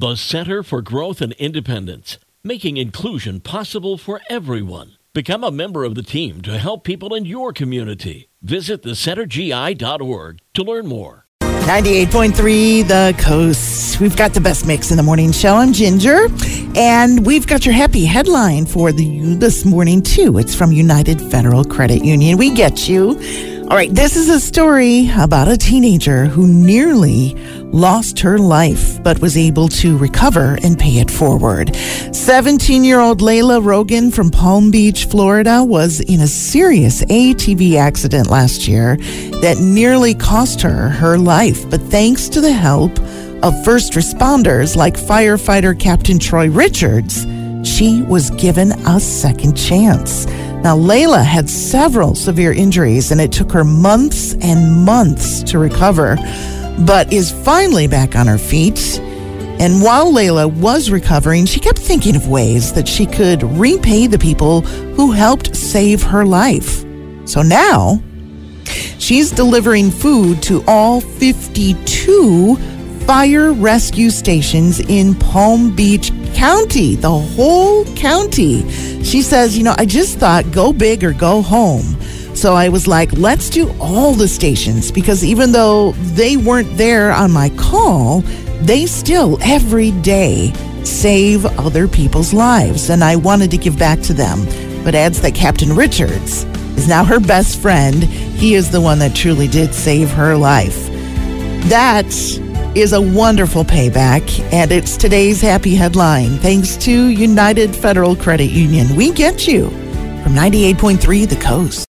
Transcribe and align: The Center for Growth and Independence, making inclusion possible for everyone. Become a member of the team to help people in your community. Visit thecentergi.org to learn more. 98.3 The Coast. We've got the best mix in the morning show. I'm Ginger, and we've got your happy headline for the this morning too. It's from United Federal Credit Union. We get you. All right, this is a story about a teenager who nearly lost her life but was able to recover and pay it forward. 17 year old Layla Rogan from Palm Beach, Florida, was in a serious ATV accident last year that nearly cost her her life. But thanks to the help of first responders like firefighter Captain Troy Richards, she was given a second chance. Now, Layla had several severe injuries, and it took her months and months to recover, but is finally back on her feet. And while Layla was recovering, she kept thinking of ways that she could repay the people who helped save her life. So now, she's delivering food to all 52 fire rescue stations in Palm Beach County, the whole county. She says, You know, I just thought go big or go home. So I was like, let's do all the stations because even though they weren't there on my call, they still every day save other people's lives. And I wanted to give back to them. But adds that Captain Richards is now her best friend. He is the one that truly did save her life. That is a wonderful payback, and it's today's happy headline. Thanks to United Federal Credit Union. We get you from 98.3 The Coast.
The 0.00 0.16
Center 0.16 0.62
for 0.62 0.80
Growth 0.80 1.20
and 1.20 1.34
Independence, 1.34 2.16
making 2.42 2.78
inclusion 2.78 3.38
possible 3.38 3.98
for 3.98 4.22
everyone. 4.30 4.92
Become 5.12 5.44
a 5.44 5.50
member 5.50 5.84
of 5.84 5.94
the 5.94 6.02
team 6.02 6.40
to 6.40 6.56
help 6.56 6.84
people 6.84 7.14
in 7.14 7.26
your 7.26 7.52
community. 7.52 8.30
Visit 8.40 8.82
thecentergi.org 8.82 10.38
to 10.54 10.62
learn 10.62 10.86
more. 10.86 11.26
98.3 11.42 12.88
The 12.88 13.14
Coast. 13.18 14.00
We've 14.00 14.16
got 14.16 14.32
the 14.32 14.40
best 14.40 14.66
mix 14.66 14.90
in 14.90 14.96
the 14.96 15.02
morning 15.02 15.32
show. 15.32 15.56
I'm 15.56 15.74
Ginger, 15.74 16.28
and 16.74 17.26
we've 17.26 17.46
got 17.46 17.66
your 17.66 17.74
happy 17.74 18.06
headline 18.06 18.64
for 18.64 18.92
the 18.92 19.34
this 19.34 19.66
morning 19.66 20.00
too. 20.00 20.38
It's 20.38 20.54
from 20.54 20.72
United 20.72 21.20
Federal 21.20 21.62
Credit 21.62 22.02
Union. 22.02 22.38
We 22.38 22.54
get 22.54 22.88
you. 22.88 23.20
All 23.70 23.76
right, 23.76 23.94
this 23.94 24.16
is 24.16 24.28
a 24.28 24.40
story 24.40 25.12
about 25.16 25.46
a 25.46 25.56
teenager 25.56 26.24
who 26.26 26.48
nearly 26.48 27.34
lost 27.66 28.18
her 28.18 28.36
life 28.36 29.00
but 29.04 29.20
was 29.20 29.36
able 29.36 29.68
to 29.68 29.96
recover 29.96 30.58
and 30.64 30.76
pay 30.76 30.98
it 30.98 31.08
forward. 31.08 31.76
17 32.10 32.82
year 32.82 32.98
old 32.98 33.20
Layla 33.20 33.64
Rogan 33.64 34.10
from 34.10 34.28
Palm 34.28 34.72
Beach, 34.72 35.04
Florida, 35.04 35.62
was 35.62 36.00
in 36.00 36.18
a 36.18 36.26
serious 36.26 37.04
ATV 37.04 37.76
accident 37.76 38.26
last 38.28 38.66
year 38.66 38.96
that 39.40 39.58
nearly 39.60 40.14
cost 40.14 40.60
her 40.62 40.88
her 40.88 41.16
life. 41.16 41.70
But 41.70 41.80
thanks 41.82 42.28
to 42.30 42.40
the 42.40 42.52
help 42.52 42.98
of 43.44 43.64
first 43.64 43.92
responders 43.92 44.74
like 44.74 44.96
firefighter 44.96 45.78
Captain 45.78 46.18
Troy 46.18 46.50
Richards, 46.50 47.24
she 47.62 48.02
was 48.02 48.30
given 48.30 48.72
a 48.88 48.98
second 48.98 49.54
chance. 49.54 50.26
Now, 50.62 50.76
Layla 50.76 51.24
had 51.24 51.48
several 51.48 52.14
severe 52.14 52.52
injuries, 52.52 53.10
and 53.12 53.20
it 53.20 53.32
took 53.32 53.50
her 53.52 53.64
months 53.64 54.34
and 54.42 54.84
months 54.84 55.42
to 55.44 55.58
recover, 55.58 56.16
but 56.80 57.10
is 57.10 57.30
finally 57.30 57.86
back 57.86 58.14
on 58.14 58.26
her 58.26 58.36
feet. 58.36 59.00
And 59.58 59.82
while 59.82 60.12
Layla 60.12 60.52
was 60.52 60.90
recovering, 60.90 61.46
she 61.46 61.60
kept 61.60 61.78
thinking 61.78 62.14
of 62.14 62.28
ways 62.28 62.74
that 62.74 62.86
she 62.86 63.06
could 63.06 63.42
repay 63.42 64.06
the 64.06 64.18
people 64.18 64.60
who 64.60 65.12
helped 65.12 65.56
save 65.56 66.02
her 66.02 66.26
life. 66.26 66.84
So 67.24 67.40
now, 67.40 68.02
she's 68.98 69.30
delivering 69.30 69.90
food 69.90 70.42
to 70.42 70.62
all 70.66 71.00
52 71.00 72.58
fire 73.10 73.52
rescue 73.52 74.08
stations 74.08 74.78
in 74.78 75.16
Palm 75.16 75.74
Beach 75.74 76.12
County, 76.32 76.94
the 76.94 77.10
whole 77.10 77.84
county. 77.96 78.62
She 79.02 79.20
says, 79.20 79.58
You 79.58 79.64
know, 79.64 79.74
I 79.76 79.84
just 79.84 80.18
thought 80.18 80.52
go 80.52 80.72
big 80.72 81.02
or 81.02 81.12
go 81.12 81.42
home. 81.42 82.00
So 82.36 82.54
I 82.54 82.68
was 82.68 82.86
like, 82.86 83.12
let's 83.14 83.50
do 83.50 83.74
all 83.80 84.12
the 84.12 84.28
stations 84.28 84.92
because 84.92 85.24
even 85.24 85.50
though 85.50 85.90
they 86.14 86.36
weren't 86.36 86.76
there 86.76 87.10
on 87.10 87.32
my 87.32 87.48
call, 87.56 88.20
they 88.60 88.86
still 88.86 89.38
every 89.42 89.90
day 90.02 90.52
save 90.84 91.44
other 91.58 91.88
people's 91.88 92.32
lives. 92.32 92.90
And 92.90 93.02
I 93.02 93.16
wanted 93.16 93.50
to 93.50 93.58
give 93.58 93.76
back 93.76 94.00
to 94.02 94.14
them. 94.14 94.44
But 94.84 94.94
adds 94.94 95.20
that 95.22 95.34
Captain 95.34 95.74
Richards 95.74 96.44
is 96.78 96.86
now 96.86 97.04
her 97.04 97.18
best 97.18 97.58
friend. 97.58 98.04
He 98.04 98.54
is 98.54 98.70
the 98.70 98.80
one 98.80 99.00
that 99.00 99.16
truly 99.16 99.48
did 99.48 99.74
save 99.74 100.12
her 100.12 100.36
life. 100.36 100.86
That 101.70 102.06
is 102.74 102.92
a 102.92 103.00
wonderful 103.00 103.64
payback, 103.64 104.40
and 104.52 104.70
it's 104.72 104.96
today's 104.96 105.40
happy 105.40 105.74
headline. 105.74 106.38
Thanks 106.38 106.76
to 106.78 107.08
United 107.08 107.74
Federal 107.74 108.14
Credit 108.16 108.50
Union. 108.50 108.94
We 108.96 109.12
get 109.12 109.46
you 109.46 109.70
from 110.22 110.34
98.3 110.34 111.28
The 111.28 111.36
Coast. 111.36 111.86